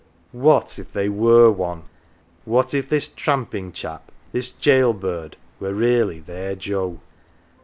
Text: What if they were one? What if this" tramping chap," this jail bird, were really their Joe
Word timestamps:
What 0.31 0.79
if 0.79 0.91
they 0.91 1.09
were 1.09 1.51
one? 1.51 1.83
What 2.43 2.73
if 2.73 2.89
this" 2.89 3.07
tramping 3.25 3.71
chap," 3.71 4.11
this 4.31 4.49
jail 4.49 4.93
bird, 4.93 5.37
were 5.59 5.75
really 5.75 6.19
their 6.21 6.55
Joe 6.55 6.99